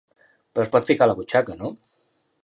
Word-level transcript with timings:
Però 0.53 0.63
es 0.67 0.71
pot 0.75 0.87
ficar 0.87 1.05
a 1.07 1.11
la 1.11 1.15
butxaca, 1.19 1.57
no? 1.59 1.71